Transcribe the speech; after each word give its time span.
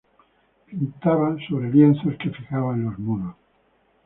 Pintaba 0.65 1.37
sobre 1.47 1.69
lienzos 1.71 2.15
que 2.17 2.31
fijaba 2.31 2.73
en 2.73 2.85
los 2.85 2.97
muros. 2.97 3.35